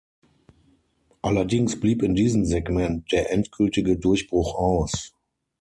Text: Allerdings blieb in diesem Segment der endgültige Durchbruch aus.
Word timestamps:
Allerdings 1.21 1.79
blieb 1.79 2.01
in 2.01 2.15
diesem 2.15 2.43
Segment 2.43 3.11
der 3.11 3.31
endgültige 3.31 3.99
Durchbruch 3.99 4.55
aus. 4.55 5.13